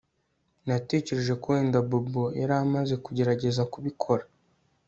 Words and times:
Natekereje 0.67 1.33
ko 1.41 1.45
wenda 1.53 1.77
Bobo 1.89 2.23
yari 2.39 2.53
amaze 2.63 2.93
kugerageza 3.05 3.61
kubikora 3.73 4.23